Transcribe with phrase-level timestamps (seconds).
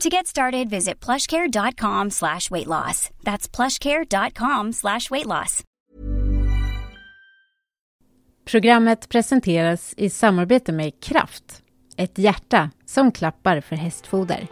[0.00, 3.10] To get started, visit plushcare.com slash weight loss.
[3.24, 5.62] That's plushcare.com slash weight loss.
[8.44, 11.62] Programmet presenteras i samarbete med Kraft,
[11.96, 14.46] ett hjärta som klappar för hästfoder.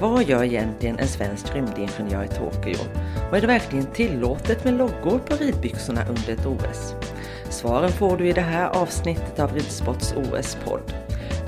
[0.00, 2.78] Vad gör egentligen en svensk rymdingenjör i Tokyo?
[3.30, 6.94] Och är det verkligen tillåtet med loggor på ridbyxorna under ett OS?
[7.52, 10.92] Svaren får du i det här avsnittet av Ridsports OS-podd.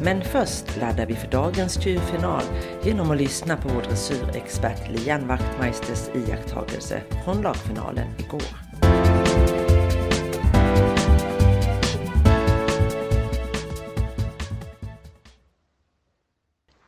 [0.02, 2.42] Men först laddar vi för dagens tjurfinal
[2.82, 8.42] genom att lyssna på vår dressyrexpert Lian Wachtmeisters iakttagelse från lagfinalen igår.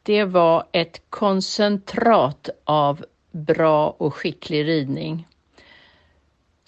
[0.02, 5.26] Det var ett koncentrat av bra och skicklig ridning.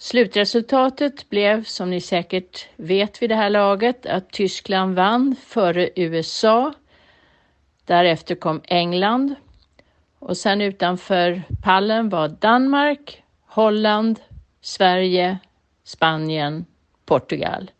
[0.01, 6.73] Slutresultatet blev, som ni säkert vet vid det här laget, att Tyskland vann före USA.
[7.85, 9.35] Därefter kom England
[10.19, 14.19] och sen utanför pallen var Danmark, Holland,
[14.61, 15.39] Sverige,
[15.83, 16.65] Spanien,
[17.05, 17.71] Portugal.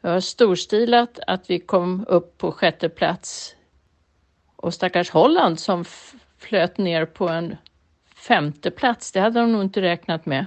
[0.00, 3.56] Det var storstilat att vi kom upp på sjätte plats
[4.56, 5.84] och stackars Holland som
[6.38, 7.56] flöt ner på en
[8.14, 9.12] femte plats.
[9.12, 10.46] det hade de nog inte räknat med.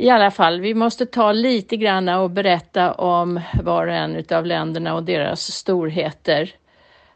[0.00, 4.46] I alla fall, vi måste ta lite grann och berätta om var och en av
[4.46, 6.54] länderna och deras storheter.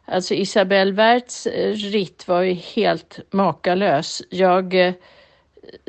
[0.05, 4.21] Alltså Isabelle Werts eh, ritt var ju helt makalös.
[4.29, 4.93] Jag eh,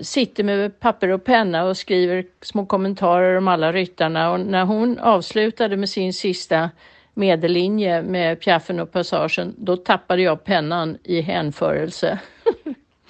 [0.02, 4.98] sitter med papper och penna och skriver små kommentarer om alla ryttarna och när hon
[4.98, 6.70] avslutade med sin sista
[7.14, 12.18] medellinje med piaffen och passagen, då tappade jag pennan i hänförelse.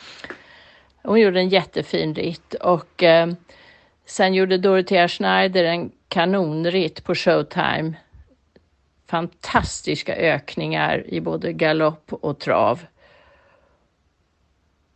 [1.02, 3.26] hon gjorde en jättefin ritt och eh,
[4.06, 7.94] Sen gjorde Dorothea Schneider en kanonritt på Showtime.
[9.06, 12.80] Fantastiska ökningar i både galopp och trav.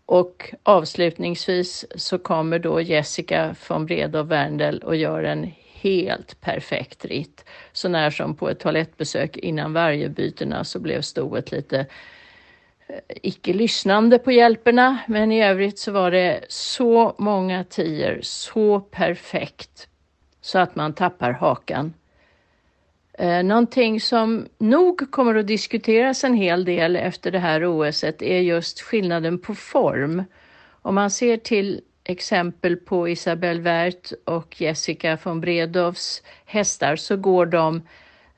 [0.06, 7.44] Och avslutningsvis så kommer då Jessica von Bredow Werndl och gör en helt perfekt ritt.
[7.72, 11.86] Så när som på ett toalettbesök innan varje bytena så blev stoet lite
[12.88, 18.80] Eh, icke lyssnande på hjälperna, men i övrigt så var det så många tior, så
[18.80, 19.88] perfekt
[20.40, 21.94] så att man tappar hakan.
[23.12, 28.40] Eh, någonting som nog kommer att diskuteras en hel del efter det här OSet är
[28.40, 30.24] just skillnaden på form.
[30.82, 37.46] Om man ser till exempel på Isabelle Wert och Jessica von Bredows hästar så går
[37.46, 37.82] de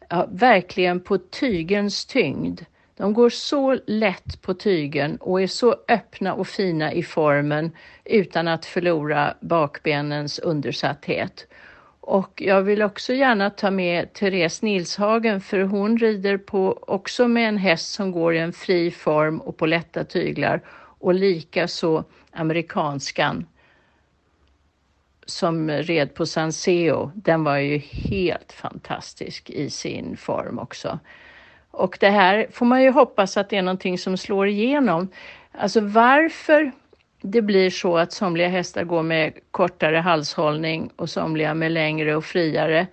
[0.08, 2.60] ja, verkligen på tygens tyngd.
[3.00, 7.70] De går så lätt på tygen och är så öppna och fina i formen
[8.04, 11.46] utan att förlora bakbenens undersatthet.
[12.00, 17.48] Och jag vill också gärna ta med Therese Nilshagen för hon rider på också med
[17.48, 20.60] en häst som går i en fri form och på lätta tyglar
[20.98, 23.46] och likaså amerikanskan
[25.26, 27.12] som red på Sanseo.
[27.14, 30.98] Den var ju helt fantastisk i sin form också.
[31.70, 35.08] Och det här får man ju hoppas att det är någonting som slår igenom.
[35.52, 36.72] Alltså varför
[37.22, 42.24] det blir så att somliga hästar går med kortare halshållning och somliga med längre och
[42.24, 42.86] friare.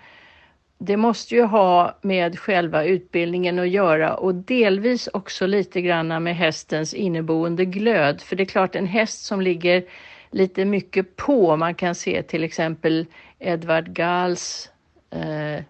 [0.77, 6.35] Det måste ju ha med själva utbildningen att göra och delvis också lite grann med
[6.35, 8.21] hästens inneboende glöd.
[8.21, 9.83] För det är klart en häst som ligger
[10.31, 13.05] lite mycket på, man kan se till exempel
[13.39, 14.69] Edward Gals
[15.09, 15.63] eh,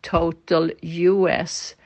[0.00, 1.76] Total US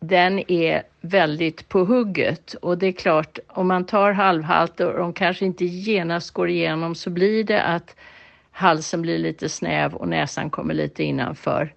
[0.00, 5.12] den är väldigt på hugget och det är klart om man tar halvhalt och de
[5.12, 7.96] kanske inte genast går igenom så blir det att
[8.50, 11.74] halsen blir lite snäv och näsan kommer lite innanför.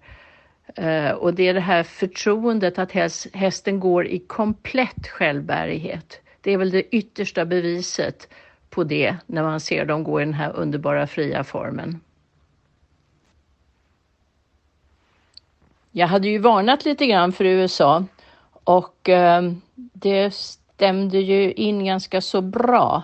[0.76, 2.92] Eh, och det är det här förtroendet att
[3.32, 6.20] hästen går i komplett självbärighet.
[6.40, 8.28] Det är väl det yttersta beviset
[8.70, 12.00] på det när man ser dem gå i den här underbara fria formen.
[15.90, 18.04] Jag hade ju varnat lite grann för USA
[18.64, 23.02] och ehm, det stämde ju in ganska så bra.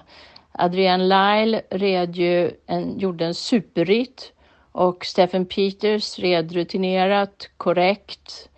[0.53, 4.33] Adrienne Lyle red ju en, gjorde en superritt
[4.73, 8.49] och Stephen Peters red rutinerat, korrekt,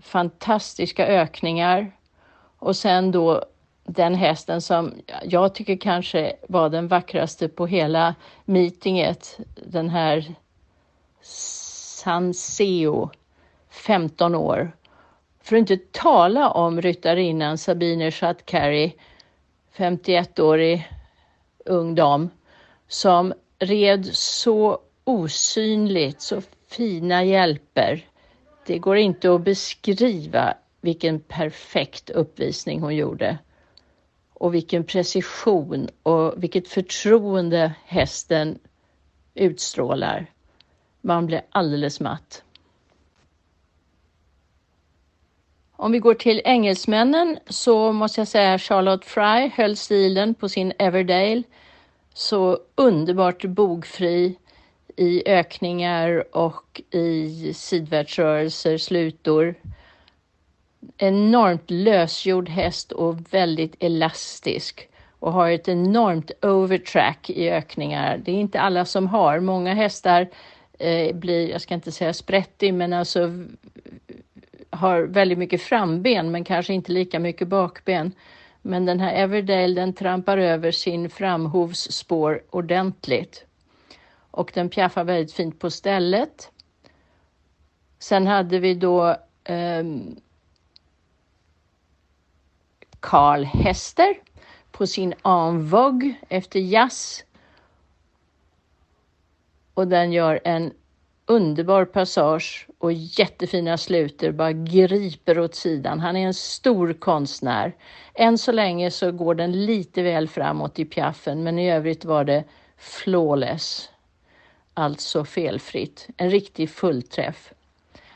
[0.00, 1.96] fantastiska ökningar.
[2.58, 3.44] Och sen då
[3.84, 4.94] den hästen som
[5.24, 8.14] jag tycker kanske var den vackraste på hela
[8.44, 10.34] meetinget, den här
[11.22, 13.10] Sanseo
[13.70, 14.72] 15 år.
[15.46, 18.94] För att inte tala om ryttarinnan Sabine Schatkari,
[19.76, 20.88] 51-årig
[21.64, 22.30] ung dam,
[22.88, 28.04] som red så osynligt, så fina hjälper.
[28.66, 33.38] Det går inte att beskriva vilken perfekt uppvisning hon gjorde.
[34.34, 38.58] Och vilken precision och vilket förtroende hästen
[39.34, 40.26] utstrålar.
[41.00, 42.42] Man blir alldeles matt.
[45.78, 50.72] Om vi går till engelsmännen så måste jag säga Charlotte Fry höll stilen på sin
[50.78, 51.42] Everdale.
[52.14, 54.38] Så underbart bogfri
[54.96, 59.54] i ökningar och i sidvärtsrörelser, slutor.
[60.98, 64.88] Enormt lösgjord häst och väldigt elastisk
[65.18, 68.20] och har ett enormt overtrack i ökningar.
[68.24, 69.40] Det är inte alla som har.
[69.40, 70.28] Många hästar
[70.78, 73.30] eh, blir, jag ska inte säga sprättig, men alltså
[74.76, 78.12] har väldigt mycket framben men kanske inte lika mycket bakben.
[78.62, 83.44] Men den här Everdale den trampar över sin framhovsspår ordentligt.
[84.30, 86.50] Och den piaffar väldigt fint på stället.
[87.98, 89.16] Sen hade vi då
[89.48, 90.20] um,
[93.44, 94.14] Hester
[94.70, 97.24] på sin En Vogue efter jazz.
[99.74, 100.72] Och den gör en
[101.26, 106.00] underbar passage och jättefina sluter, bara griper åt sidan.
[106.00, 107.74] Han är en stor konstnär.
[108.14, 112.24] Än så länge så går den lite väl framåt i piaffen, men i övrigt var
[112.24, 112.44] det
[112.76, 113.90] flawless.
[114.74, 116.08] Alltså felfritt.
[116.16, 117.52] En riktig fullträff.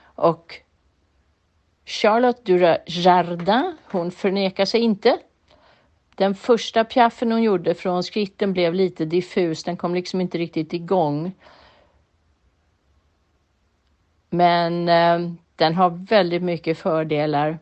[0.02, 0.60] Och
[1.86, 5.18] Charlotte Durajardin, hon förnekar sig inte.
[6.14, 10.72] Den första piaffen hon gjorde från skritten blev lite diffus, den kom liksom inte riktigt
[10.72, 11.32] igång.
[14.30, 17.58] Men eh, den har väldigt mycket fördelar.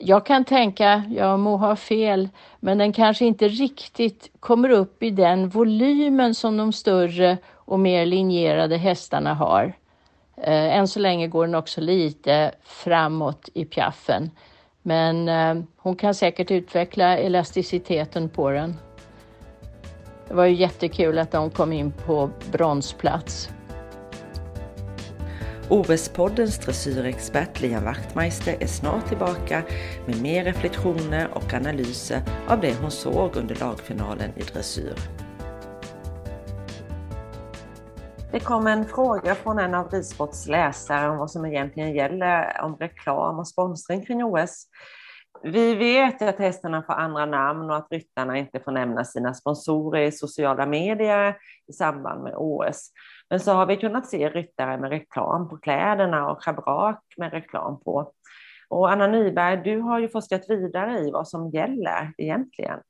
[0.00, 2.28] Jag kan tänka, jag må ha fel,
[2.60, 8.06] men den kanske inte riktigt kommer upp i den volymen som de större och mer
[8.06, 9.72] linjerade hästarna har.
[10.36, 14.30] Eh, än så länge går den också lite framåt i piaffen.
[14.82, 18.76] Men eh, hon kan säkert utveckla elasticiteten på den.
[20.28, 23.50] Det var ju jättekul att de kom in på bronsplats.
[25.70, 29.62] OS-poddens dressyrexpert Lian Wachtmeister är snart tillbaka
[30.06, 34.94] med mer reflektioner och analyser av det hon såg under lagfinalen i dressyr.
[38.32, 42.76] Det kom en fråga från en av Ridsports läsare om vad som egentligen gäller om
[42.76, 44.66] reklam och sponsring kring OS.
[45.42, 50.02] Vi vet att hästarna får andra namn och att ryttarna inte får nämna sina sponsorer
[50.02, 51.36] i sociala medier
[51.68, 52.90] i samband med OS.
[53.30, 57.80] Men så har vi kunnat se ryttare med reklam på kläderna och schabrak med reklam
[57.80, 58.12] på.
[58.68, 62.80] Och Anna Nyberg, du har ju forskat vidare i vad som gäller egentligen.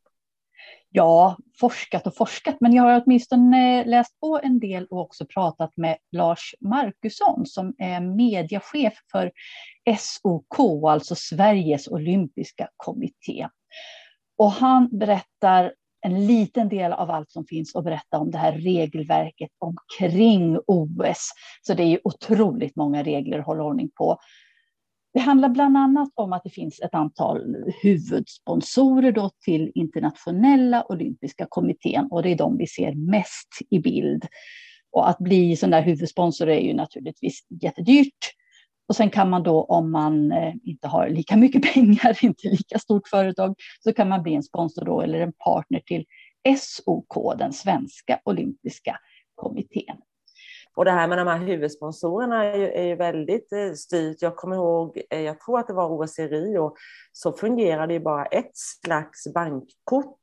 [0.90, 5.26] Ja, forskat och forskat, men jag har åtminstone eh, läst på en del och också
[5.26, 9.32] pratat med Lars Markusson som är mediechef för
[9.98, 13.48] SOK, alltså Sveriges olympiska kommitté.
[14.38, 18.52] Och han berättar en liten del av allt som finns att berätta om det här
[18.52, 21.30] regelverket omkring OS.
[21.62, 24.18] Så det är ju otroligt många regler att hålla ordning på.
[25.12, 27.40] Det handlar bland annat om att det finns ett antal
[27.82, 34.26] huvudsponsorer då till internationella olympiska kommittén och det är de vi ser mest i bild.
[34.90, 38.32] Och att bli sån där huvudsponsor är ju naturligtvis jättedyrt.
[38.88, 42.78] Och sen kan man då om man eh, inte har lika mycket pengar, inte lika
[42.78, 46.04] stort företag, så kan man bli en sponsor då eller en partner till
[46.58, 48.98] SOK, den svenska olympiska
[49.34, 49.96] kommittén.
[50.76, 54.22] Och det här med de här huvudsponsorerna är ju, är ju väldigt eh, styrt.
[54.22, 56.74] Jag kommer ihåg, eh, jag tror att det var OS i Rio,
[57.12, 60.20] så fungerade ju bara ett slags bankkort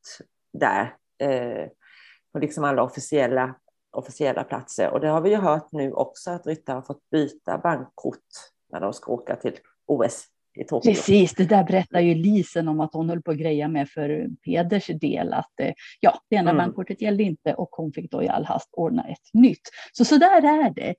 [0.54, 0.96] där.
[1.20, 1.68] Eh,
[2.34, 3.56] på liksom alla officiella,
[3.92, 4.90] officiella platser.
[4.90, 8.20] Och det har vi ju hört nu också att ryttare har fått byta bankkort
[8.76, 9.54] när de ska åka till
[9.86, 10.92] OS i Tokyo.
[10.92, 14.30] Precis, det där berättar ju Lisen om att hon höll på att greja med för
[14.46, 16.58] Peders del att eh, ja, det ena mm.
[16.58, 19.62] bankkortet gällde inte och hon fick då i all hast ordna ett nytt.
[19.94, 20.96] Så så där är det.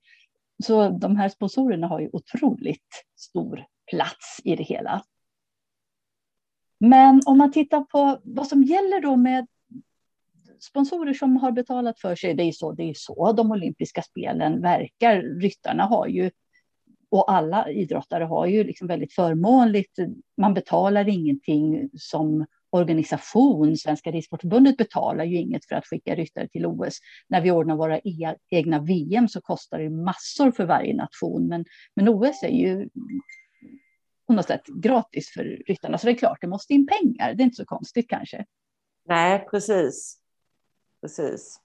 [0.64, 5.02] Så de här sponsorerna har ju otroligt stor plats i det hela.
[6.80, 9.47] Men om man tittar på vad som gäller då med
[10.61, 14.62] sponsorer som har betalat för sig, det är så, det är så de olympiska spelen
[14.62, 15.23] verkar.
[15.40, 16.30] Ryttarna har ju
[17.11, 19.99] och alla idrottare har ju liksom väldigt förmånligt.
[20.37, 23.77] Man betalar ingenting som organisation.
[23.77, 26.99] Svenska Ridsportförbundet betalar ju inget för att skicka ryttare till OS.
[27.29, 31.49] När vi ordnar våra e egna VM så kostar det massor för varje nation.
[31.49, 31.65] Men,
[31.97, 32.89] men OS är ju
[34.27, 35.99] på något sätt gratis för ryttarna.
[35.99, 37.35] Så det är klart, det måste in pengar.
[37.35, 38.45] Det är inte så konstigt kanske.
[39.09, 40.19] Nej, precis.
[41.01, 41.61] Precis.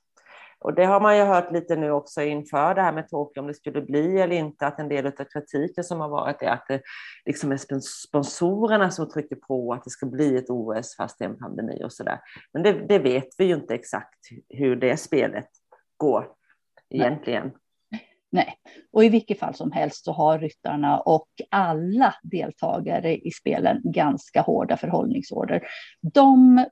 [0.62, 3.48] Och det har man ju hört lite nu också inför det här med Tokyo, om
[3.48, 6.66] det skulle bli eller inte, att en del av kritiken som har varit är att
[6.68, 6.82] det
[7.26, 11.30] liksom är sponsorerna som trycker på att det ska bli ett OS fast det är
[11.30, 12.20] en pandemi och så där.
[12.54, 15.48] Men det, det vet vi ju inte exakt hur det spelet
[15.98, 16.28] går
[16.90, 17.44] egentligen.
[17.44, 18.08] Nej.
[18.34, 18.56] Nej,
[18.92, 24.42] och i vilket fall som helst så har ryttarna och alla deltagare i spelen ganska
[24.42, 25.64] hårda förhållningsorder.
[26.14, 26.66] De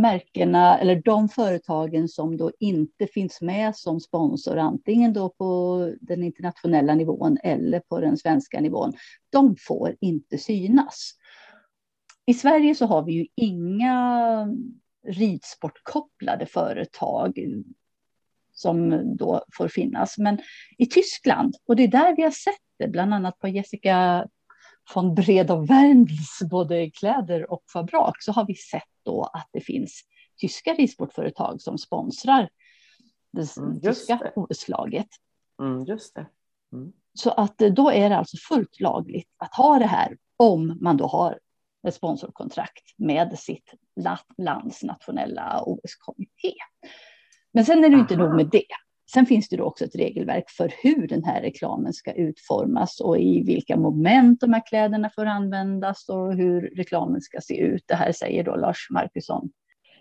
[0.00, 6.22] märkena eller de företagen som då inte finns med som sponsor, antingen då på den
[6.22, 8.92] internationella nivån eller på den svenska nivån,
[9.30, 11.12] de får inte synas.
[12.26, 14.48] I Sverige så har vi ju inga
[15.06, 17.38] ridsportkopplade företag
[18.52, 20.18] som då får finnas.
[20.18, 20.38] Men
[20.78, 24.26] i Tyskland, och det är där vi har sett det, bland annat på Jessica
[24.94, 30.02] von Bredow Werndls både kläder och fabrak, så har vi sett då att det finns
[30.36, 32.48] tyska ridsportföretag som sponsrar
[33.32, 35.08] det mm, tyska OS-laget.
[35.62, 36.26] Mm, just det.
[36.72, 36.92] Mm.
[37.14, 40.96] Så att eh, då är det alltså fullt lagligt att ha det här om man
[40.96, 41.38] då har
[41.88, 43.74] ett sponsorkontrakt med sitt
[44.36, 46.54] lands nationella OS-kommitté.
[47.52, 48.66] Men sen är det inte nog med det.
[49.12, 53.18] Sen finns det då också ett regelverk för hur den här reklamen ska utformas och
[53.18, 57.84] i vilka moment de här kläderna får användas och hur reklamen ska se ut.
[57.86, 59.50] Det här säger då Lars Markusson.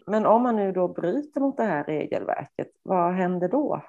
[0.08, 3.84] Men om man nu då bryter mot det här regelverket, vad händer då?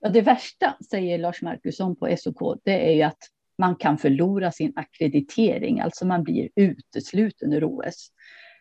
[0.00, 3.18] Ja, det värsta, säger Lars Markusson på SOK, det är ju att
[3.58, 8.08] man kan förlora sin akkreditering, alltså man blir utesluten ur OS.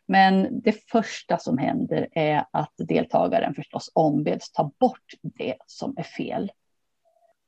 [0.07, 6.03] Men det första som händer är att deltagaren förstås ombeds ta bort det som är
[6.03, 6.51] fel.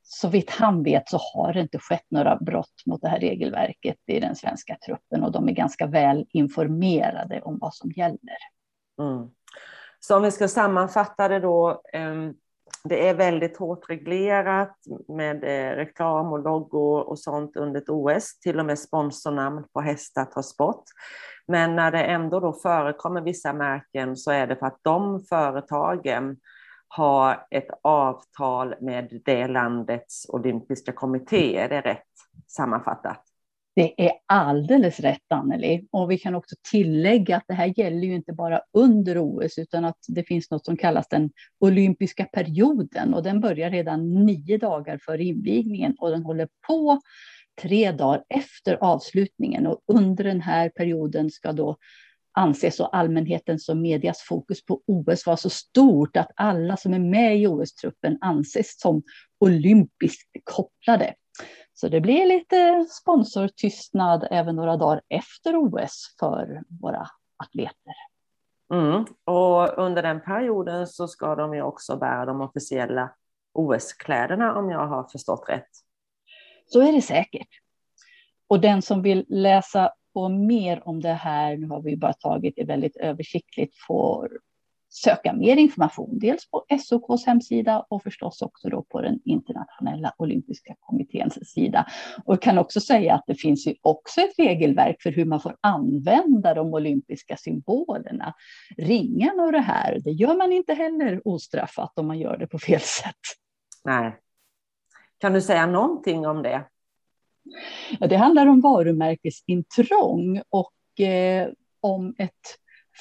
[0.03, 3.97] Så vitt han vet så har det inte skett några brott mot det här regelverket
[4.07, 8.37] i den svenska truppen och de är ganska väl informerade om vad som gäller.
[9.01, 9.29] Mm.
[9.99, 11.81] Så om vi ska sammanfatta det då.
[11.93, 12.33] Ehm,
[12.83, 18.39] det är väldigt hårt reglerat med eh, reklam och loggor och sånt under ett OS.
[18.39, 20.83] Till och med sponsornamn på hästar tas bort.
[21.47, 26.37] Men när det ändå då förekommer vissa märken så är det för att de företagen
[26.87, 31.57] har ett avtal med det landets olympiska kommitté.
[31.57, 32.03] Är det rätt
[32.47, 33.21] sammanfattat?
[33.75, 35.87] Det är alldeles rätt Anneli.
[35.91, 39.85] Och vi kan också tillägga att det här gäller ju inte bara under OS utan
[39.85, 44.99] att det finns något som kallas den olympiska perioden och den börjar redan nio dagar
[45.05, 47.01] före invigningen och den håller på
[47.61, 51.77] tre dagar efter avslutningen och under den här perioden ska då
[52.37, 56.99] anses och allmänhetens och medias fokus på OS vara så stort att alla som är
[56.99, 59.03] med i OS-truppen anses som
[59.39, 61.13] olympiskt kopplade.
[61.73, 67.07] Så det blir lite sponsortystnad även några dagar efter OS för våra
[67.43, 67.93] atleter.
[68.73, 69.05] Mm.
[69.25, 73.11] Och under den perioden så ska de ju också bära de officiella
[73.53, 75.69] OS-kläderna om jag har förstått rätt.
[76.65, 77.47] Så är det säkert.
[78.47, 82.53] Och den som vill läsa på mer om det här, nu har vi bara tagit
[82.55, 84.29] det väldigt översiktligt, får
[84.89, 90.75] söka mer information, dels på SOKs hemsida och förstås också då på den internationella olympiska
[90.79, 91.87] kommitténs sida.
[92.25, 95.55] Och kan också säga att det finns ju också ett regelverk för hur man får
[95.61, 98.33] använda de olympiska symbolerna.
[98.77, 102.59] Ringen och det här, det gör man inte heller ostraffat om man gör det på
[102.59, 103.15] fel sätt.
[103.85, 104.17] Nej.
[105.25, 106.63] Kan du säga någonting om det?
[107.99, 111.49] Ja, det handlar om varumärkesintrång och eh,
[111.81, 112.31] om ett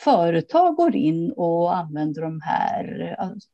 [0.05, 3.49] företag går in och använder de här, alltså,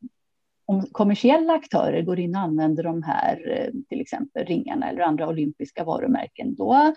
[0.66, 5.28] om kommersiella aktörer går in och använder de här, eh, till exempel ringarna eller andra
[5.28, 6.94] olympiska varumärken, då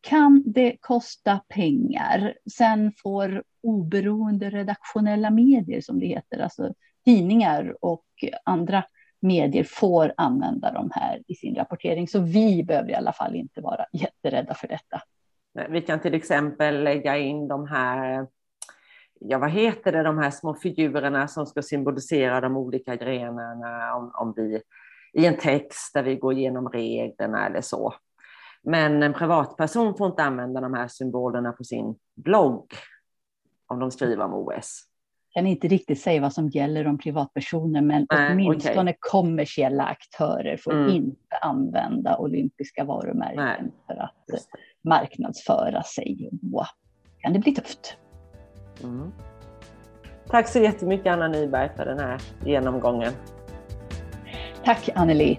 [0.00, 2.34] kan det kosta pengar.
[2.56, 8.04] Sen får oberoende redaktionella medier, som det heter, alltså tidningar och
[8.44, 8.84] andra
[9.26, 12.08] medier får använda de här i sin rapportering.
[12.08, 15.02] Så vi behöver i alla fall inte vara jätterädda för detta.
[15.68, 18.26] Vi kan till exempel lägga in de här,
[19.20, 24.12] ja vad heter det, de här små figurerna som ska symbolisera de olika grenarna om,
[24.14, 24.62] om vi
[25.12, 27.94] i en text där vi går igenom reglerna eller så.
[28.62, 32.72] Men en privatperson får inte använda de här symbolerna på sin blogg
[33.66, 34.82] om de skriver om OS
[35.36, 38.94] kan inte riktigt säga vad som gäller om privatpersoner, men Nej, åtminstone okay.
[39.00, 40.88] kommersiella aktörer får mm.
[40.88, 43.72] inte använda olympiska varumärken Nej.
[43.86, 44.46] för att
[44.84, 46.28] marknadsföra sig.
[46.32, 46.66] Då
[47.18, 47.96] kan det bli tufft.
[48.82, 49.12] Mm.
[50.26, 53.12] Tack så jättemycket Anna Nyberg för den här genomgången.
[54.64, 55.38] Tack Anneli.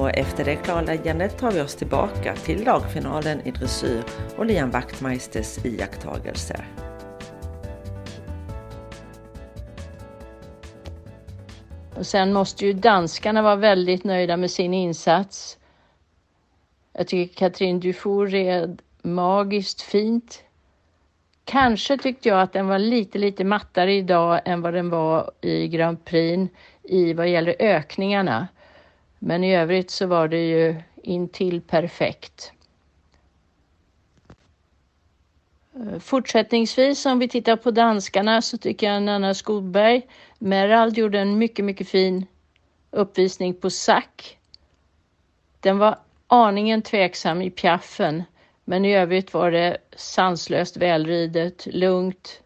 [0.00, 4.04] Och efter det klarläggandet tar vi oss tillbaka till lagfinalen i dressyr
[4.36, 6.64] och Lian Wachtmeisters iakttagelser.
[11.96, 15.58] Och sen måste ju danskarna vara väldigt nöjda med sin insats.
[16.92, 20.42] Jag tycker Katrin Dufour red magiskt fint.
[21.44, 25.68] Kanske tyckte jag att den var lite, lite mattare idag än vad den var i
[25.68, 26.52] Grand Prix
[26.82, 28.48] i vad gäller ökningarna.
[29.22, 32.52] Men i övrigt så var det ju intill perfekt.
[35.74, 40.06] Eh, fortsättningsvis om vi tittar på danskarna så tycker jag Nanna Skogberg,
[40.38, 42.26] Merald gjorde en mycket, mycket fin
[42.90, 44.38] uppvisning på sack.
[45.60, 48.22] Den var aningen tveksam i piaffen,
[48.64, 52.42] men i övrigt var det sanslöst välridet, lugnt,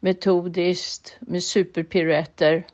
[0.00, 2.66] metodiskt med superpiruetter.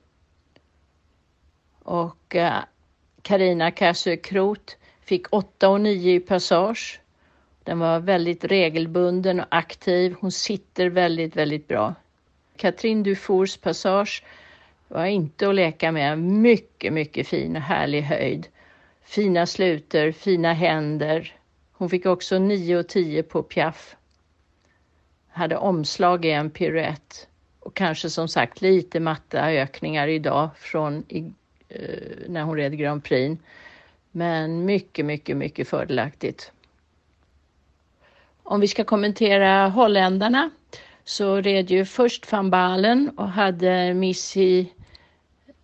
[1.82, 2.62] Och eh,
[3.28, 7.00] Karina Kassö Kroth fick 8 och 9 i passage.
[7.64, 10.14] Den var väldigt regelbunden och aktiv.
[10.20, 11.94] Hon sitter väldigt, väldigt bra.
[12.56, 14.24] Katrin Dufours passage
[14.88, 16.18] var inte att leka med.
[16.18, 18.48] Mycket, mycket fin och härlig höjd.
[19.02, 21.36] Fina sluter, fina händer.
[21.72, 23.96] Hon fick också 9 och 10 på piaff.
[25.28, 27.28] Hade omslag i en piruett
[27.60, 31.04] och kanske som sagt lite matta ökningar idag från
[31.68, 33.42] Eh, när hon red Grand Prix.
[34.10, 36.52] Men mycket, mycket, mycket fördelaktigt.
[38.42, 40.50] Om vi ska kommentera holländarna
[41.04, 44.72] så red ju först van Balen och hade miss i,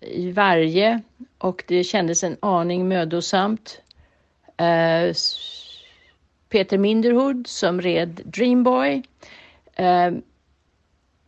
[0.01, 1.03] i varje
[1.39, 3.81] och det kändes en aning mödosamt.
[4.57, 5.15] Eh,
[6.49, 9.03] Peter Minderhood som red Dreamboy
[9.75, 10.11] eh,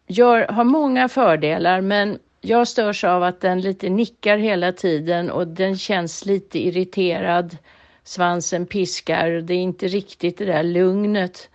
[0.06, 5.48] gör, har många fördelar men jag störs av att den lite nickar hela tiden och
[5.48, 7.56] den känns lite irriterad.
[8.04, 9.30] Svansen piskar.
[9.30, 11.50] Det är inte riktigt det där lugnet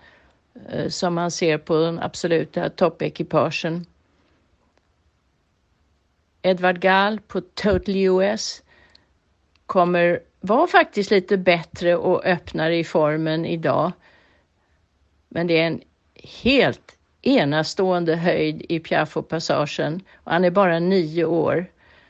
[0.69, 3.85] eh, som man ser på den absoluta toppekipagen.
[6.41, 8.63] Edward Gall på Total US
[9.65, 13.91] kommer vara faktiskt lite bättre och öppnare i formen idag.
[15.29, 15.81] Men det är en
[16.43, 21.65] helt enastående höjd i Piafo-passagen och han är bara nio år.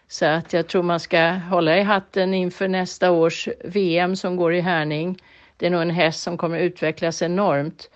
[0.07, 4.53] Så att jag tror man ska hålla i hatten inför nästa års VM som går
[4.53, 5.21] i Härning.
[5.57, 7.89] Det är nog en häst som kommer utvecklas enormt.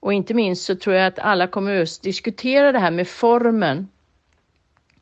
[0.00, 3.88] Och inte minst så tror jag att alla kommer att diskutera det här med formen.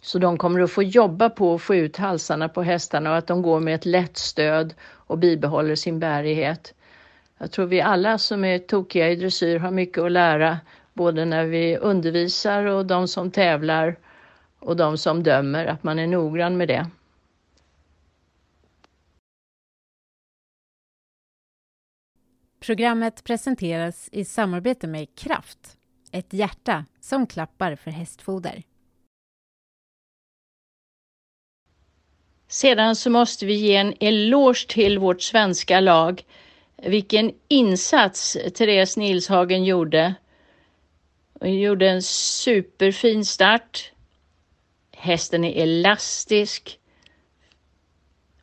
[0.01, 3.27] Så de kommer att få jobba på att få ut halsarna på hästarna och att
[3.27, 6.75] de går med ett lätt stöd och bibehåller sin bärighet.
[7.39, 10.59] Jag tror vi alla som är tokiga i dressyr har mycket att lära
[10.97, 13.99] både när vi undervisar och de som tävlar
[14.59, 16.91] och de som dömer, att man är noggrann med det.
[22.61, 25.77] Programmet presenteras i samarbete med Kraft,
[26.13, 28.63] ett hjärta som klappar för hästfoder.
[32.49, 36.25] Sedan så måste vi ge en eloge till vårt svenska lag.
[36.77, 40.15] Vilken insats Therese Nilshagen gjorde
[41.41, 43.93] hon gjorde en superfin start.
[44.93, 46.79] Hästen är elastisk.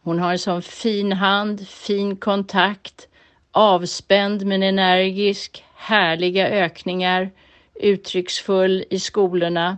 [0.01, 3.07] Hon har en sån fin hand, fin kontakt,
[3.51, 7.31] avspänd men energisk, härliga ökningar,
[7.75, 9.77] uttrycksfull i skolorna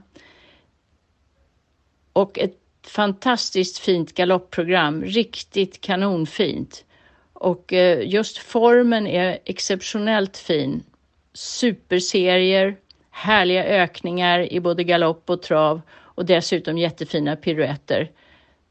[2.14, 6.86] och ett fantastiskt fint galoppprogram, riktigt kanonfint.
[7.34, 10.84] Och eh, just formen är exceptionellt fin.
[11.34, 12.78] Superserier,
[13.16, 18.12] härliga ökningar i både galopp och trav och dessutom jättefina piruetter.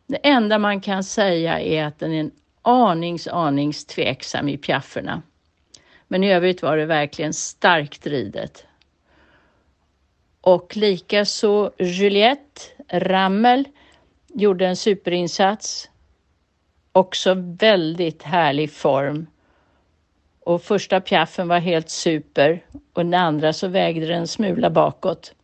[0.06, 2.30] Det enda man kan säga är att den är en
[2.62, 5.22] anings, anings tveksam i piafferna.
[6.08, 8.66] Men i övrigt var det verkligen starkt ridet.
[10.40, 13.64] Och likaså Juliette Rammel
[14.34, 15.90] gjorde en superinsats.
[16.92, 19.26] Också väldigt härlig form.
[20.44, 25.34] Och första piaffen var helt super och den andra så vägde den en smula bakåt.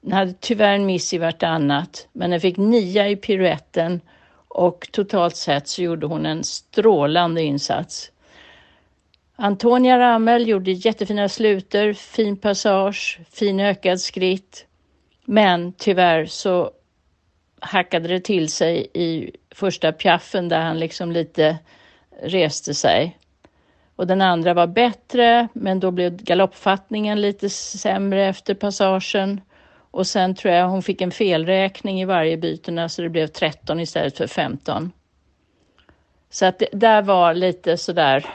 [0.00, 4.00] Den hade tyvärr en miss i vartannat, men den fick nia i piruetten
[4.48, 8.12] och totalt sett så gjorde hon en strålande insats.
[9.36, 14.66] Antonia Ramel gjorde jättefina sluter, fin passage, fin ökad skritt.
[15.24, 16.70] Men tyvärr så
[17.60, 21.58] hackade det till sig i första piaffen där han liksom lite
[22.22, 23.18] reste sig.
[23.96, 29.40] Och den andra var bättre, men då blev galoppfattningen lite sämre efter passagen.
[29.90, 33.80] Och sen tror jag hon fick en felräkning i varje bytena så det blev 13
[33.80, 34.92] istället för 15.
[36.30, 38.26] Så att det där var lite sådär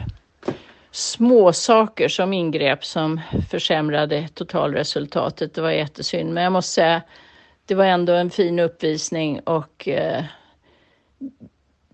[0.92, 5.54] små saker som ingrep som försämrade totalresultatet.
[5.54, 7.02] Det var jättesynd, men jag måste säga
[7.66, 10.24] det var ändå en fin uppvisning och eh,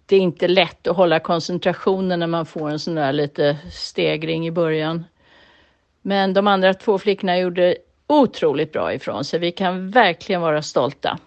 [0.06, 4.48] det är inte lätt att hålla koncentrationen när man får en sån där lite stegring
[4.48, 5.06] i början.
[6.02, 9.40] Men de andra två flickorna gjorde otroligt bra ifrån sig.
[9.40, 11.20] Vi kan verkligen vara stolta.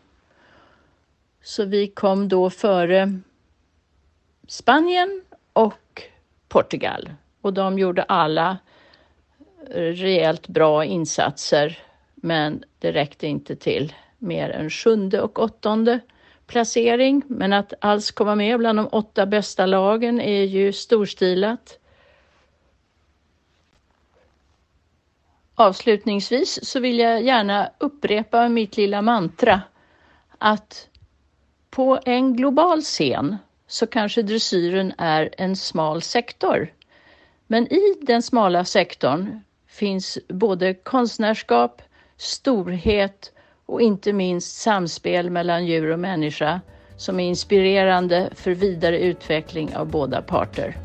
[1.42, 3.20] Så vi kom då före
[4.48, 6.02] Spanien och
[6.48, 7.10] Portugal
[7.40, 8.58] och de gjorde alla
[9.70, 11.78] rejält bra insatser
[12.14, 16.00] men det räckte inte till mer än sjunde och åttonde
[16.46, 17.22] placering.
[17.26, 21.78] Men att alls komma med bland de åtta bästa lagen är ju storstilat.
[25.54, 29.62] Avslutningsvis så vill jag gärna upprepa mitt lilla mantra
[30.38, 30.88] att
[31.70, 36.72] på en global scen så kanske dressyren är en smal sektor.
[37.46, 41.82] Men i den smala sektorn finns både konstnärskap,
[42.16, 43.32] storhet
[43.66, 46.60] och inte minst samspel mellan djur och människa
[46.96, 50.76] som är inspirerande för vidare utveckling av båda parter.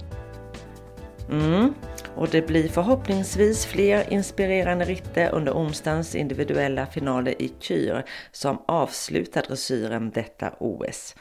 [1.29, 1.73] Mm.
[2.15, 9.43] Och det blir förhoppningsvis fler inspirerande ritter under onsdagens individuella finaler i Kyr som avslutar
[9.47, 11.15] dressyren detta OS.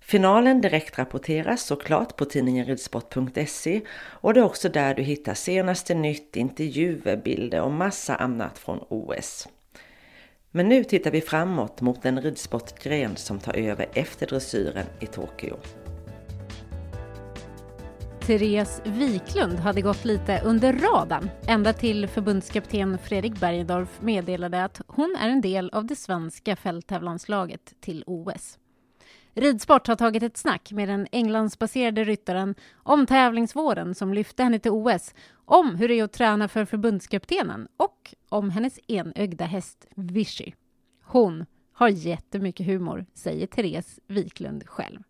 [0.00, 6.36] Finalen direktrapporteras såklart på tidningen ridsport.se och det är också där du hittar senaste nytt,
[6.36, 9.48] intervjuer, bilder och massa annat från OS.
[10.50, 15.56] Men nu tittar vi framåt mot den ridsportgren som tar över efter dressyren i Tokyo.
[18.26, 25.16] Therese Wiklund hade gått lite under radarn ända till förbundskapten Fredrik Bergendorf meddelade att hon
[25.20, 28.58] är en del av det svenska fälttävlanslaget till OS.
[29.36, 34.70] Ridsport har tagit ett snack med den Englandsbaserade ryttaren om tävlingsvåren som lyfte henne till
[34.70, 40.52] OS, om hur det är att träna för förbundskaptenen och om hennes enögda häst Vichy.
[41.04, 45.00] Hon har jättemycket humor, säger Therese Wiklund själv.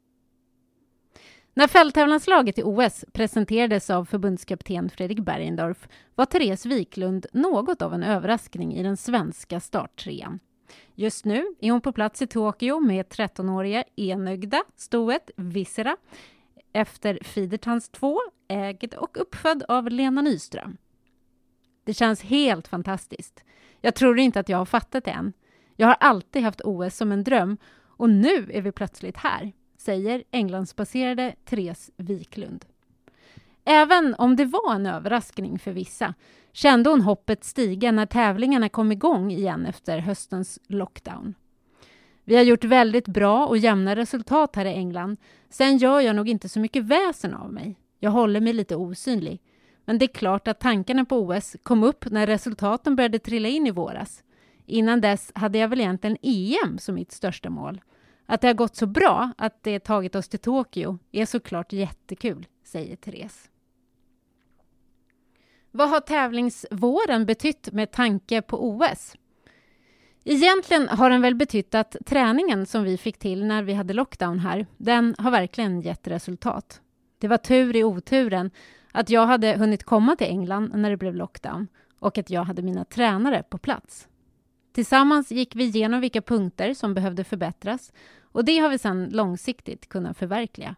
[1.54, 8.02] När fälttävlanslaget i OS presenterades av förbundskapten Fredrik Bergendorf var Therese Wiklund något av en
[8.02, 10.40] överraskning i den svenska starttrean.
[10.94, 15.96] Just nu är hon på plats i Tokyo med 13-åriga enögda stoet Visera
[16.72, 20.76] efter Fidertans 2, ägd och uppfödd av Lena Nyström.
[21.84, 23.44] Det känns helt fantastiskt.
[23.80, 25.32] Jag tror inte att jag har fattat det än.
[25.76, 30.24] Jag har alltid haft OS som en dröm och nu är vi plötsligt här, säger
[30.30, 32.64] Englandsbaserade Therese Wiklund.
[33.68, 36.14] Även om det var en överraskning för vissa
[36.52, 41.34] kände hon hoppet stiga när tävlingarna kom igång igen efter höstens lockdown.
[42.24, 45.16] Vi har gjort väldigt bra och jämna resultat här i England.
[45.48, 47.78] Sen gör jag nog inte så mycket väsen av mig.
[47.98, 49.42] Jag håller mig lite osynlig.
[49.84, 53.66] Men det är klart att tankarna på OS kom upp när resultaten började trilla in
[53.66, 54.22] i våras.
[54.66, 57.80] Innan dess hade jag väl egentligen EM som mitt största mål.
[58.26, 62.46] Att det har gått så bra att det tagit oss till Tokyo är såklart jättekul,
[62.64, 63.50] säger Therese.
[65.76, 69.16] Vad har tävlingsvåren betytt med tanke på OS?
[70.24, 74.38] Egentligen har den väl betytt att träningen som vi fick till när vi hade lockdown
[74.38, 76.80] här, den har verkligen gett resultat.
[77.18, 78.50] Det var tur i oturen
[78.92, 81.68] att jag hade hunnit komma till England när det blev lockdown
[82.00, 84.08] och att jag hade mina tränare på plats.
[84.72, 89.88] Tillsammans gick vi igenom vilka punkter som behövde förbättras och det har vi sedan långsiktigt
[89.88, 90.76] kunnat förverkliga.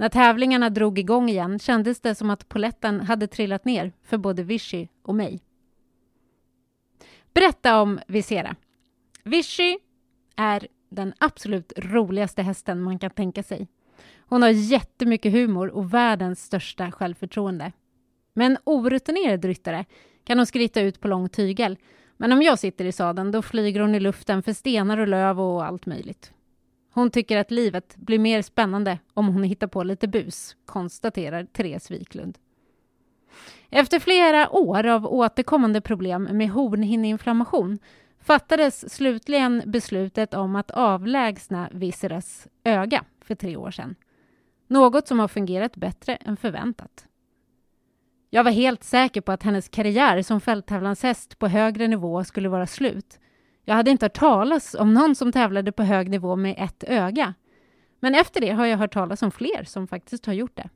[0.00, 4.42] När tävlingarna drog igång igen kändes det som att poletten hade trillat ner för både
[4.42, 5.40] Vichy och mig.
[7.34, 8.56] Berätta om Visera.
[9.24, 9.78] Vichy
[10.36, 13.68] är den absolut roligaste hästen man kan tänka sig.
[14.18, 17.72] Hon har jättemycket humor och världens största självförtroende.
[18.34, 19.84] Med en orutinerad ryttare
[20.24, 21.78] kan hon skritta ut på lång tygel
[22.16, 25.40] men om jag sitter i sadeln då flyger hon i luften för stenar och löv
[25.40, 26.32] och allt möjligt.
[26.92, 31.90] Hon tycker att livet blir mer spännande om hon hittar på lite bus, konstaterar Therese
[31.90, 32.38] Wiklund.
[33.70, 37.78] Efter flera år av återkommande problem med hornhinneinflammation
[38.20, 43.94] fattades slutligen beslutet om att avlägsna Viseras öga för tre år sedan.
[44.66, 47.06] Något som har fungerat bättre än förväntat.
[48.30, 52.66] Jag var helt säker på att hennes karriär som fälttävlanshäst på högre nivå skulle vara
[52.66, 53.20] slut.
[53.64, 57.34] Jag hade inte hört talas om någon som tävlade på hög nivå med ett öga.
[58.00, 60.68] Men efter det har jag hört talas om fler som faktiskt har gjort det.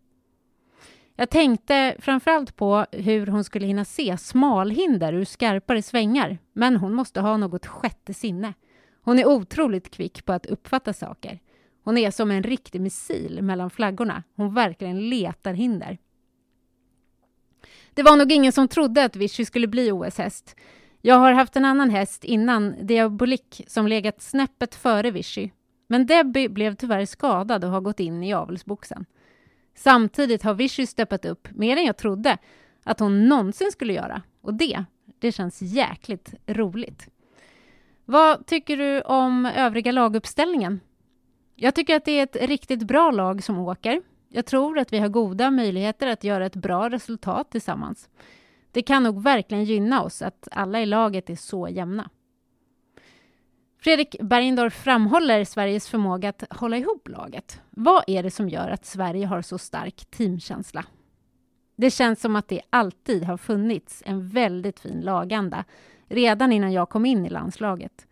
[1.17, 6.95] Jag tänkte framförallt på hur hon skulle hinna se smalhinder ur skarpare svängar, men hon
[6.95, 8.55] måste ha något sjätte sinne.
[9.03, 11.41] Hon är otroligt kvick på att uppfatta saker.
[11.85, 14.23] Hon är som en riktig missil mellan flaggorna.
[14.37, 15.99] Hon verkligen letar hinder.
[17.95, 20.57] Det var nog ingen som trodde att Vichy skulle bli OS-häst.
[21.07, 25.51] Jag har haft en annan häst innan, Diabolik, som legat snäppet före Vichy.
[25.87, 29.07] Men Debbie blev tyvärr skadad och har gått in i avelsboxen.
[29.75, 32.39] Samtidigt har Vichy steppat upp mer än jag trodde
[32.85, 34.23] att hon någonsin skulle göra.
[34.41, 34.85] Och det,
[35.19, 37.09] det känns jäkligt roligt.
[38.05, 40.81] Vad tycker du om övriga laguppställningen?
[41.55, 44.03] Jag tycker att det är ett riktigt bra lag som åker.
[44.29, 48.09] Jag tror att vi har goda möjligheter att göra ett bra resultat tillsammans.
[48.75, 52.11] Det kan nog verkligen gynna oss att alla i laget är så jämna.
[53.79, 57.61] Fredrik Bergendorf framhåller Sveriges förmåga att hålla ihop laget.
[57.71, 60.85] Vad är det som gör att Sverige har så stark teamkänsla?
[61.77, 65.65] Det känns som att det alltid har funnits en väldigt fin laganda
[66.09, 68.07] redan innan jag kom in i landslaget.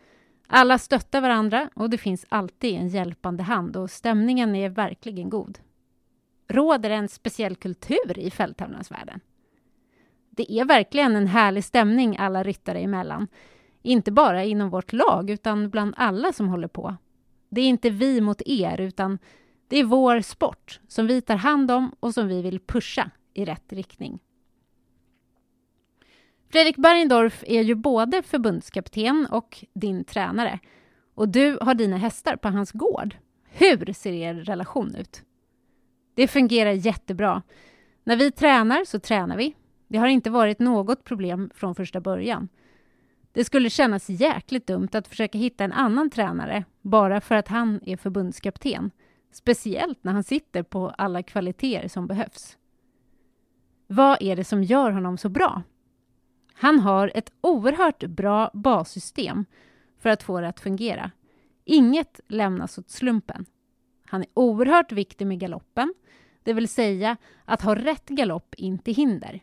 [0.47, 5.59] Alla stöttar varandra och det finns alltid en hjälpande hand och stämningen är verkligen god.
[6.49, 9.21] Råder en speciell kultur i fälttävlansvärlden?
[10.37, 13.29] Det är verkligen en härlig stämning alla ryttare emellan.
[13.83, 16.97] Inte bara inom vårt lag, utan bland alla som håller på.
[17.49, 19.19] Det är inte vi mot er, utan
[19.69, 23.45] det är vår sport som vi tar hand om och som vi vill pusha i
[23.45, 24.19] rätt riktning.
[26.53, 30.59] Fredrik Bergendorf är ju både förbundskapten och din tränare.
[31.15, 33.17] Och du har dina hästar på hans gård.
[33.45, 35.23] Hur ser er relation ut?
[36.15, 37.43] Det fungerar jättebra.
[38.05, 39.55] När vi tränar så tränar vi.
[39.93, 42.49] Det har inte varit något problem från första början.
[43.33, 47.81] Det skulle kännas jäkligt dumt att försöka hitta en annan tränare bara för att han
[47.87, 48.91] är förbundskapten.
[49.33, 52.59] Speciellt när han sitter på alla kvaliteter som behövs.
[53.87, 55.63] Vad är det som gör honom så bra?
[56.55, 59.45] Han har ett oerhört bra bassystem
[59.99, 61.11] för att få det att fungera.
[61.65, 63.47] Inget lämnas åt slumpen.
[64.05, 65.95] Han är oerhört viktig med galoppen,
[66.43, 69.43] det vill säga att ha rätt galopp in till hinder.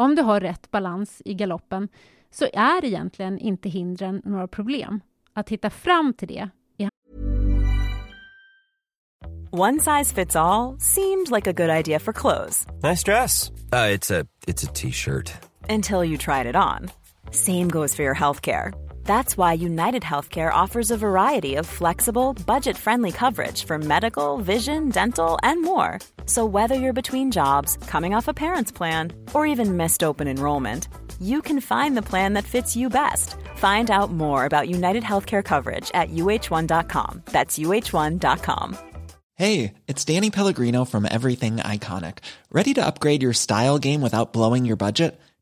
[0.00, 1.88] Om du har rätt balans i galoppen
[2.30, 5.00] så är egentligen inte hindren några problem.
[5.32, 6.50] Att hitta fram till det.
[9.52, 12.66] One size fits all, seemed like a good idea for clothes.
[12.82, 13.50] Nice dress.
[13.50, 15.32] Uh, it's a T-shirt.
[15.68, 16.90] Until you tried it on.
[17.32, 18.89] Same goes for your healthcare.
[19.10, 24.88] That's why United Healthcare offers a variety of flexible, budget friendly coverage for medical, vision,
[24.88, 25.98] dental, and more.
[26.26, 30.86] So, whether you're between jobs, coming off a parent's plan, or even missed open enrollment,
[31.20, 33.34] you can find the plan that fits you best.
[33.56, 37.22] Find out more about United Healthcare coverage at uh1.com.
[37.32, 38.76] That's uh1.com.
[39.34, 42.18] Hey, it's Danny Pellegrino from Everything Iconic.
[42.52, 45.20] Ready to upgrade your style game without blowing your budget?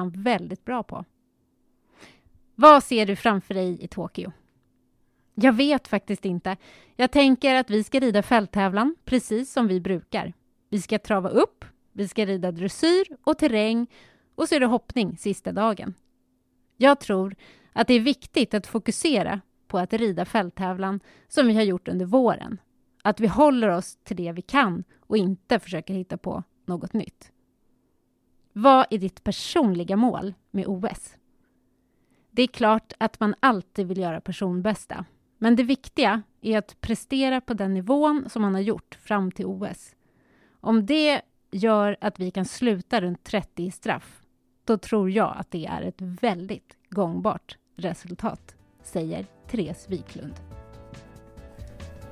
[0.00, 1.04] Han väldigt bra på.
[2.54, 4.32] Vad ser du framför dig i Tokyo?
[5.34, 6.56] Jag vet faktiskt inte.
[6.96, 10.32] Jag tänker att vi ska rida fälttävlan precis som vi brukar.
[10.68, 13.86] Vi ska trava upp, vi ska rida dressyr och terräng
[14.34, 15.94] och så är det hoppning sista dagen.
[16.76, 17.36] Jag tror
[17.72, 22.06] att det är viktigt att fokusera på att rida fälttävlan som vi har gjort under
[22.06, 22.60] våren.
[23.02, 27.32] Att vi håller oss till det vi kan och inte försöker hitta på något nytt.
[28.52, 31.16] Vad är ditt personliga mål med OS?
[32.30, 35.04] Det är klart att man alltid vill göra personbästa.
[35.38, 39.46] Men det viktiga är att prestera på den nivån som man har gjort fram till
[39.46, 39.94] OS.
[40.60, 44.22] Om det gör att vi kan sluta runt 30 i straff,
[44.64, 50.34] då tror jag att det är ett väldigt gångbart resultat, säger Therese Wiklund.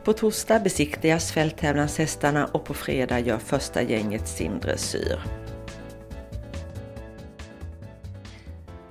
[0.04, 5.18] På torsdag besiktigas fälttävlanshästarna och på fredag gör första gänget sin dressyr.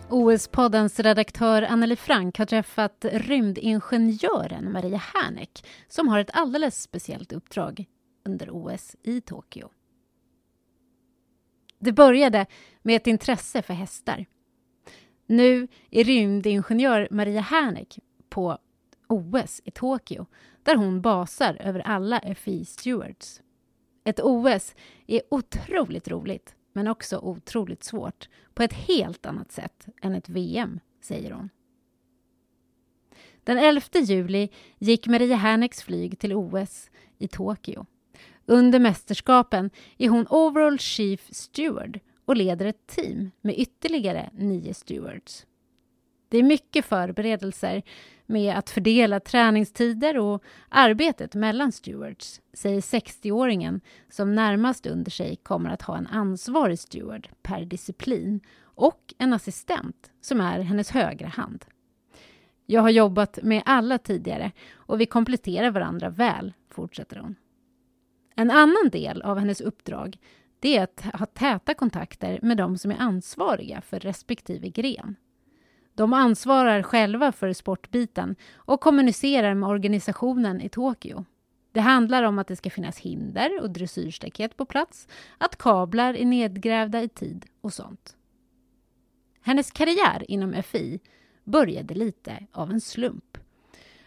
[0.09, 7.85] OS-poddens redaktör Anneli Frank har träffat rymdingenjören Maria Härneck som har ett alldeles speciellt uppdrag
[8.25, 9.69] under OS i Tokyo.
[11.79, 12.45] Det började
[12.81, 14.25] med ett intresse för hästar.
[15.25, 18.57] Nu är rymdingenjör Maria Härneck på
[19.07, 20.25] OS i Tokyo
[20.63, 23.41] där hon basar över alla FI Stewards.
[24.03, 24.75] Ett OS
[25.07, 30.79] är otroligt roligt men också otroligt svårt på ett helt annat sätt än ett VM,
[31.01, 31.49] säger hon.
[33.43, 37.85] Den 11 juli gick Maria Herneks flyg till OS i Tokyo.
[38.45, 45.45] Under mästerskapen är hon overall chief steward och leder ett team med ytterligare nio stewards.
[46.29, 47.83] Det är mycket förberedelser
[48.25, 55.69] med att fördela träningstider och arbetet mellan stewards, säger 60-åringen som närmast under sig kommer
[55.69, 61.65] att ha en ansvarig steward per disciplin och en assistent som är hennes högra hand.
[62.65, 67.35] Jag har jobbat med alla tidigare och vi kompletterar varandra väl, fortsätter hon.
[68.35, 70.17] En annan del av hennes uppdrag
[70.59, 75.15] det är att ha täta kontakter med de som är ansvariga för respektive gren.
[75.97, 81.25] De ansvarar själva för sportbiten och kommunicerar med organisationen i Tokyo.
[81.71, 85.07] Det handlar om att det ska finnas hinder och dressyrstaket på plats,
[85.37, 88.15] att kablar är nedgrävda i tid och sånt.
[89.41, 90.99] Hennes karriär inom FI
[91.43, 93.37] började lite av en slump.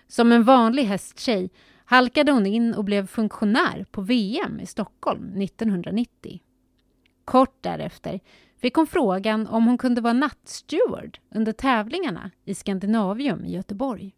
[0.06, 1.50] Som en vanlig hästtjej
[1.84, 6.40] halkade hon in och blev funktionär på VM i Stockholm 1990.
[7.24, 8.20] Kort därefter
[8.60, 14.14] fick hon frågan om hon kunde vara nattsteward under tävlingarna i Skandinavium i Göteborg.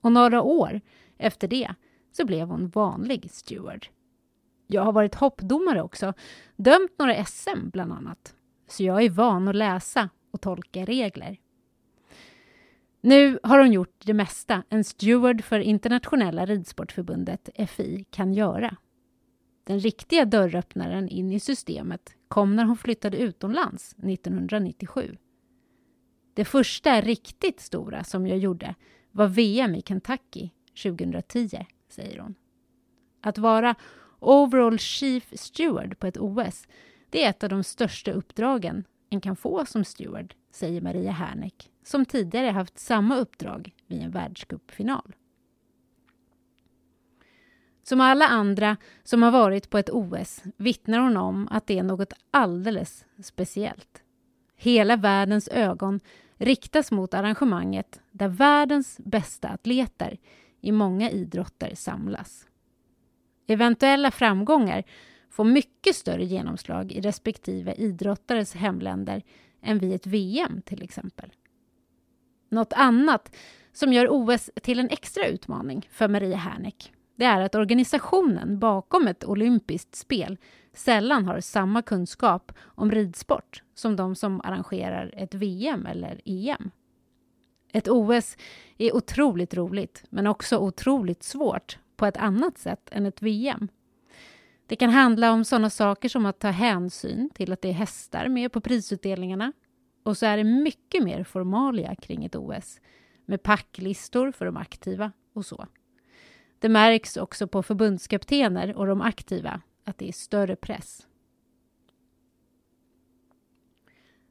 [0.00, 0.80] Och några år
[1.18, 1.74] efter det
[2.12, 3.86] så blev hon vanlig steward.
[4.66, 6.14] Jag har varit hoppdomare också,
[6.56, 8.34] dömt några SM bland annat.
[8.68, 11.38] Så jag är van att läsa och tolka regler.
[13.00, 18.76] Nu har hon gjort det mesta en steward för Internationella ridsportförbundet, FI, kan göra.
[19.64, 25.16] Den riktiga dörröppnaren in i systemet kom när hon flyttade utomlands 1997.
[26.34, 28.74] Det första riktigt stora som jag gjorde
[29.10, 30.50] var VM i Kentucky
[30.82, 32.34] 2010, säger hon.
[33.20, 33.74] Att vara
[34.18, 36.66] overall chief steward på ett OS,
[37.10, 41.70] det är ett av de största uppdragen en kan få som steward, säger Maria Herneck,
[41.84, 45.14] som tidigare haft samma uppdrag vid en världscupfinal.
[47.82, 51.82] Som alla andra som har varit på ett OS vittnar hon om att det är
[51.82, 54.02] något alldeles speciellt.
[54.56, 56.00] Hela världens ögon
[56.36, 60.18] riktas mot arrangemanget där världens bästa atleter
[60.60, 62.46] i många idrotter samlas.
[63.46, 64.84] Eventuella framgångar
[65.30, 69.22] får mycket större genomslag i respektive idrottares hemländer
[69.62, 71.32] än vid ett VM till exempel.
[72.48, 73.36] Något annat
[73.72, 76.92] som gör OS till en extra utmaning för Maria Herneck
[77.22, 80.38] det är att organisationen bakom ett olympiskt spel
[80.72, 86.70] sällan har samma kunskap om ridsport som de som arrangerar ett VM eller EM.
[87.72, 88.36] Ett OS
[88.78, 93.68] är otroligt roligt, men också otroligt svårt på ett annat sätt än ett VM.
[94.66, 98.28] Det kan handla om sådana saker som att ta hänsyn till att det är hästar
[98.28, 99.52] med på prisutdelningarna.
[100.02, 102.80] Och så är det mycket mer formalia kring ett OS
[103.26, 105.66] med packlistor för de aktiva och så.
[106.62, 111.06] Det märks också på förbundskaptener och de aktiva att det är större press.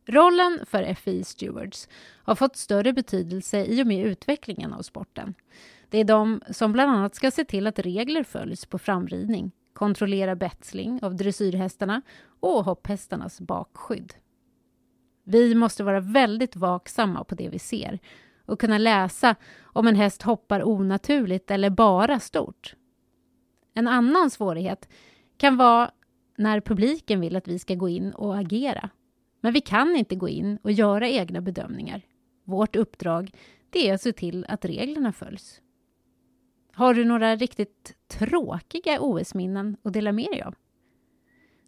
[0.05, 1.89] Rollen för FI Stewards
[2.23, 5.33] har fått större betydelse i och med utvecklingen av sporten.
[5.89, 10.35] Det är de som bland annat ska se till att regler följs på framridning, kontrollera
[10.35, 12.01] betsling av dressyrhästarna
[12.39, 14.13] och hopphästarnas bakskydd.
[15.23, 17.99] Vi måste vara väldigt vaksamma på det vi ser
[18.45, 22.75] och kunna läsa om en häst hoppar onaturligt eller bara stort.
[23.73, 24.89] En annan svårighet
[25.37, 25.91] kan vara
[26.37, 28.89] när publiken vill att vi ska gå in och agera.
[29.41, 32.01] Men vi kan inte gå in och göra egna bedömningar.
[32.43, 33.31] Vårt uppdrag
[33.69, 35.61] det är att se till att reglerna följs.
[36.73, 40.55] Har du några riktigt tråkiga OS-minnen att dela med dig av?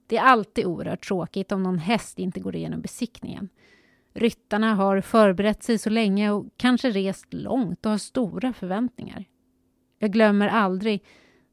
[0.07, 3.49] Det är alltid oerhört tråkigt om någon häst inte går igenom besiktningen.
[4.13, 9.25] Ryttarna har förberett sig så länge och kanske rest långt och har stora förväntningar.
[9.99, 11.03] Jag glömmer aldrig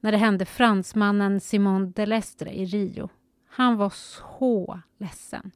[0.00, 3.08] när det hände fransmannen Simon Delestre i Rio.
[3.48, 5.50] Han var så ledsen.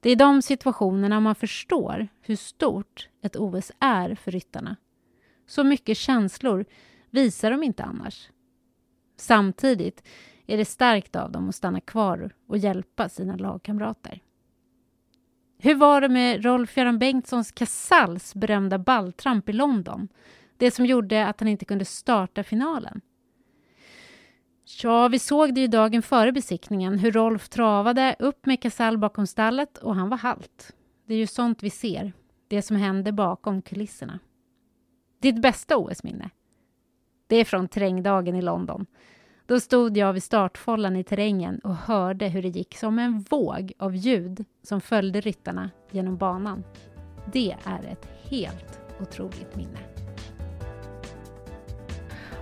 [0.00, 4.76] Det är i de situationerna man förstår hur stort ett OS är för ryttarna.
[5.46, 6.64] Så mycket känslor
[7.10, 8.30] visar de inte annars.
[9.16, 10.08] Samtidigt
[10.46, 14.22] är det starkt av dem att stanna kvar och hjälpa sina lagkamrater.
[15.60, 20.08] Hur var det med Rolf-Göran Bengtssons Casals berömda balltramp i London?
[20.56, 23.00] Det som gjorde att han inte kunde starta finalen.
[24.82, 29.26] Ja, vi såg det ju dagen före besiktningen hur Rolf travade upp med Casall bakom
[29.26, 30.74] stallet och han var halt.
[31.06, 32.12] Det är ju sånt vi ser,
[32.48, 34.18] det som händer bakom kulisserna.
[35.20, 36.30] Ditt bästa OS-minne?
[37.26, 38.86] Det är från terrängdagen i London.
[39.48, 43.72] Då stod jag vid startfållan i terrängen och hörde hur det gick som en våg
[43.78, 46.64] av ljud som följde ryttarna genom banan.
[47.32, 49.78] Det är ett helt otroligt minne.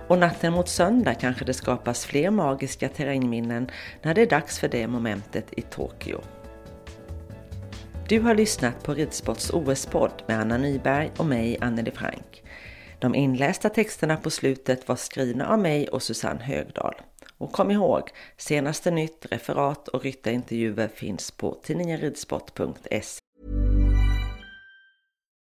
[0.07, 3.69] Och natten mot söndag kanske det skapas fler magiska terrängminnen
[4.01, 6.21] när det är dags för det momentet i Tokyo.
[8.09, 12.43] Du har lyssnat på Ridsports OS-podd med Anna Nyberg och mig, Anneli Frank.
[12.99, 16.95] De inlästa texterna på slutet var skrivna av mig och Susanne Högdahl.
[17.37, 23.01] Och kom ihåg, senaste nytt, referat och ryttarintervjuer finns på tidningen ridsport.se.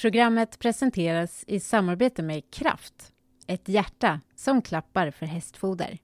[0.00, 3.12] Programmet presenteras i samarbete med Kraft,
[3.46, 5.98] ett hjärta som klappar för hästfoder.